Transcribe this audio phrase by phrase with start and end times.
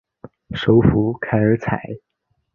[0.55, 1.79] 首府凯尔采。